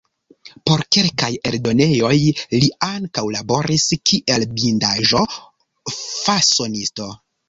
[0.67, 2.13] Por kelkaj eldonejoj
[2.53, 7.09] li ankaŭ laboris kiel bindaĵo-fasonisto.